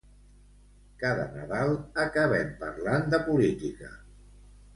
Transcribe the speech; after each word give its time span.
Cada 1.03 1.25
Nadal 1.33 1.73
acabem 2.05 2.49
parlant 2.65 3.07
de 3.15 3.21
política. 3.29 3.93